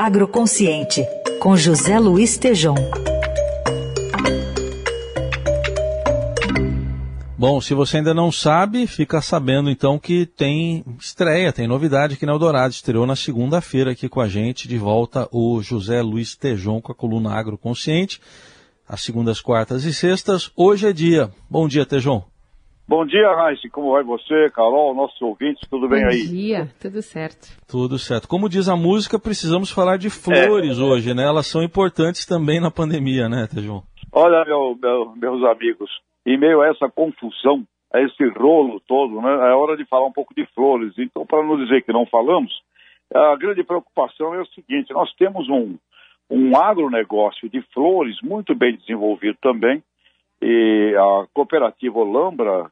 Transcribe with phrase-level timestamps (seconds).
[0.00, 1.04] Agroconsciente,
[1.40, 2.76] com José Luiz Tejom.
[7.36, 12.24] Bom, se você ainda não sabe, fica sabendo então que tem estreia, tem novidade aqui
[12.24, 12.72] na Eldorado.
[12.72, 16.94] Estreou na segunda-feira aqui com a gente, de volta o José Luiz Tejon com a
[16.94, 18.20] coluna Agroconsciente,
[18.88, 20.52] às segundas, quartas e sextas.
[20.54, 21.28] Hoje é dia.
[21.50, 22.22] Bom dia, Tejon.
[22.88, 23.68] Bom dia, Raíssa.
[23.70, 25.60] Como vai você, Carol, nossos ouvintes?
[25.68, 26.24] Tudo bem Bom aí?
[26.24, 27.46] Bom dia, tudo certo.
[27.68, 28.26] Tudo certo.
[28.26, 30.82] Como diz a música, precisamos falar de flores é.
[30.82, 31.24] hoje, né?
[31.24, 33.82] Elas são importantes também na pandemia, né, Tejon?
[34.10, 35.90] Olha, meu, meu, meus amigos,
[36.24, 37.62] em meio a essa confusão,
[37.92, 40.94] a esse rolo todo, né, é hora de falar um pouco de flores.
[40.96, 42.50] Então, para não dizer que não falamos,
[43.14, 45.76] a grande preocupação é o seguinte: nós temos um,
[46.30, 49.82] um agronegócio de flores muito bem desenvolvido também,
[50.40, 52.70] e a cooperativa Olambra,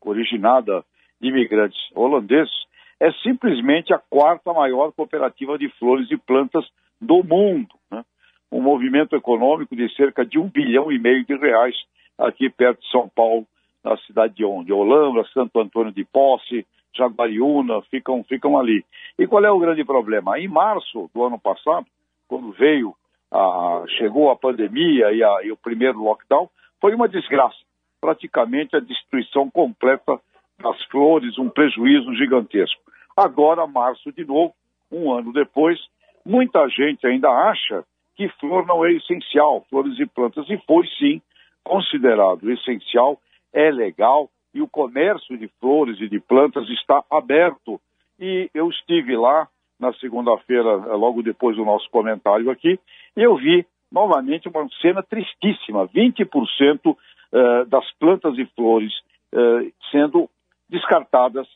[0.00, 0.84] originada
[1.20, 2.52] de imigrantes holandeses,
[3.00, 6.64] é simplesmente a quarta maior cooperativa de flores e plantas
[7.00, 7.74] do mundo.
[7.90, 8.04] Né?
[8.50, 11.74] Um movimento econômico de cerca de um bilhão e meio de reais
[12.18, 13.46] aqui perto de São Paulo,
[13.82, 14.72] na cidade de onde?
[14.72, 16.64] Olambra, Santo Antônio de Posse,
[16.94, 18.84] Jaguariúna, ficam, ficam ali.
[19.18, 20.38] E qual é o grande problema?
[20.38, 21.86] Em março do ano passado,
[22.28, 22.94] quando veio,
[23.30, 26.48] a, chegou a pandemia e, a, e o primeiro lockdown,
[26.82, 27.56] foi uma desgraça.
[28.00, 30.20] Praticamente a destruição completa
[30.58, 32.82] das flores, um prejuízo gigantesco.
[33.16, 34.52] Agora, março de novo,
[34.90, 35.78] um ano depois,
[36.26, 37.84] muita gente ainda acha
[38.16, 41.22] que flor não é essencial, flores e plantas, e foi sim
[41.62, 43.18] considerado essencial,
[43.52, 47.80] é legal, e o comércio de flores e de plantas está aberto.
[48.18, 52.78] E eu estive lá na segunda-feira, logo depois do nosso comentário aqui,
[53.16, 56.96] e eu vi novamente uma cena tristíssima: 20%
[57.32, 58.92] eh, das plantas e flores
[59.32, 60.28] eh, sendo
[60.68, 61.46] descartadas,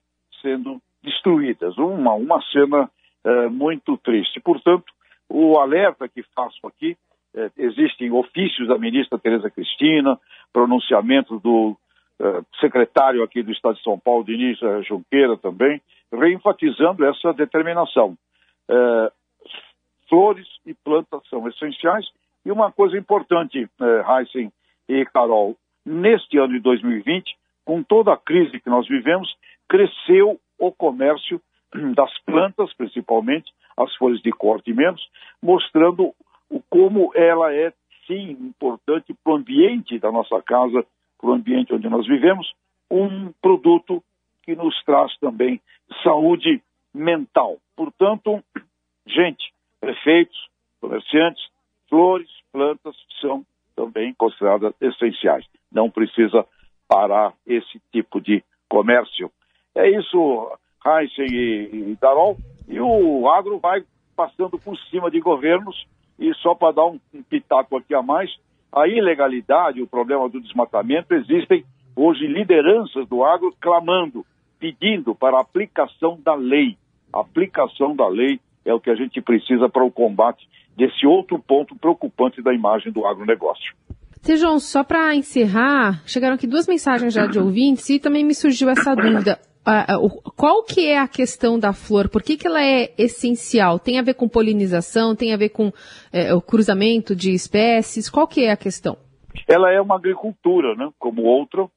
[0.43, 1.77] sendo destruídas.
[1.79, 2.91] Uma, uma cena
[3.25, 4.41] eh, muito triste.
[4.41, 4.85] Portanto,
[5.29, 6.97] o alerta que faço aqui:
[7.57, 10.19] existem ofícios da ministra Tereza Cristina,
[10.53, 11.77] pronunciamento do
[12.59, 14.59] secretário aqui do Estado de São Paulo, Diniz
[14.89, 18.17] Junqueira também, reenfatizando essa determinação.
[20.09, 22.07] Flores e plantas são essenciais
[22.45, 24.53] e uma coisa importante, eh, Heisen
[24.89, 29.29] e Carol, neste ano de 2020, com toda a crise que nós vivemos,
[29.69, 31.41] cresceu o comércio
[31.95, 35.03] das plantas, principalmente as folhas de corte menos,
[35.43, 36.15] mostrando
[36.71, 37.73] como ela é,
[38.07, 40.87] sim, importante para o ambiente da nossa casa,
[41.19, 42.53] para o ambiente onde nós vivemos,
[42.89, 44.03] um produto
[44.45, 45.61] que nos traz também
[46.05, 46.63] saúde
[46.95, 47.59] mental.
[47.75, 48.43] Portanto,
[49.05, 50.37] gente, prefeitos,
[50.81, 51.43] comerciantes,
[51.89, 53.45] flores, plantas são
[53.75, 55.45] também consideradas essenciais.
[55.71, 56.45] Não precisa
[56.89, 59.31] parar esse tipo de comércio.
[59.75, 62.37] É isso, Heisen e, Darol.
[62.67, 63.85] E o agro vai
[64.17, 65.87] passando por cima de governos.
[66.19, 66.99] E só para dar um,
[67.29, 68.35] pitaco aqui a mais,
[68.73, 71.65] a ilegalidade, o problema do desmatamento, existem
[71.95, 74.25] hoje lideranças do agro clamando,
[74.59, 76.77] pedindo para a aplicação da lei.
[77.13, 80.47] Aplicação da lei é o que a gente precisa para o combate
[80.77, 83.75] desse outro ponto preocupante da imagem do agronegócio.
[84.23, 88.69] Tejão, só para encerrar, chegaram aqui duas mensagens já de ouvintes e também me surgiu
[88.69, 89.39] essa dúvida.
[90.37, 92.09] qual que é a questão da flor?
[92.09, 93.79] Por que, que ela é essencial?
[93.79, 95.15] Tem a ver com polinização?
[95.15, 95.73] Tem a ver com
[96.13, 98.11] é, o cruzamento de espécies?
[98.11, 98.97] Qual que é a questão?
[99.47, 100.91] Ela é uma agricultura, né?
[100.99, 101.69] Como outra,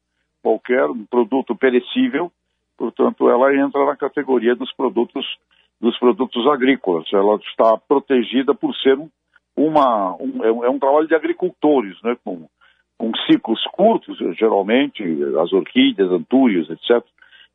[0.42, 2.32] qualquer um produto perecível.
[2.76, 5.26] Portanto, ela entra na categoria dos produtos
[5.80, 7.06] dos produtos agrícolas.
[7.14, 9.10] Ela está protegida por ser um,
[9.56, 12.48] uma, um, é, um, é um trabalho de agricultores, né, com,
[12.98, 15.04] com ciclos curtos, geralmente,
[15.42, 17.04] as orquídeas, antúrios, etc.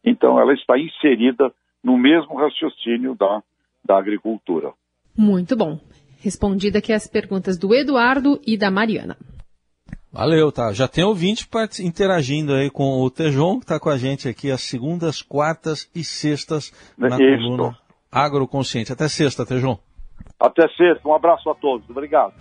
[0.04, 1.52] Então, ela está inserida
[1.82, 3.42] no mesmo raciocínio da,
[3.84, 4.72] da agricultura.
[5.16, 5.78] Muito bom.
[6.22, 9.16] Respondida aqui as perguntas do Eduardo e da Mariana.
[10.10, 10.72] Valeu, tá.
[10.72, 11.46] Já tem ouvinte
[11.82, 16.04] interagindo aí com o Tejon, que está com a gente aqui às segundas, quartas e
[16.04, 17.18] sextas na Isso.
[17.18, 17.83] coluna
[18.14, 18.92] Agroconsciente.
[18.92, 19.78] Até sexta, Tejão.
[20.38, 21.08] Até sexta.
[21.08, 21.88] Um abraço a todos.
[21.90, 22.32] Obrigado.